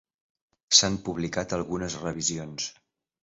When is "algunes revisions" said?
1.57-2.71